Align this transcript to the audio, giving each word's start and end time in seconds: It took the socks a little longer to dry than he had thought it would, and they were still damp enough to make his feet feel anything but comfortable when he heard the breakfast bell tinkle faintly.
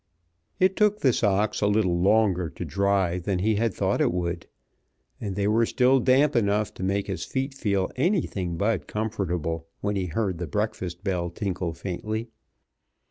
It 0.59 0.75
took 0.75 1.01
the 1.01 1.13
socks 1.13 1.61
a 1.61 1.67
little 1.67 1.99
longer 2.01 2.49
to 2.49 2.65
dry 2.65 3.19
than 3.19 3.37
he 3.37 3.57
had 3.57 3.71
thought 3.71 4.01
it 4.01 4.11
would, 4.11 4.47
and 5.19 5.35
they 5.35 5.47
were 5.47 5.67
still 5.67 5.99
damp 5.99 6.35
enough 6.35 6.73
to 6.73 6.83
make 6.83 7.05
his 7.05 7.23
feet 7.23 7.53
feel 7.53 7.91
anything 7.95 8.57
but 8.57 8.87
comfortable 8.87 9.67
when 9.81 9.95
he 9.95 10.07
heard 10.07 10.39
the 10.39 10.47
breakfast 10.47 11.03
bell 11.03 11.29
tinkle 11.29 11.75
faintly. 11.75 12.29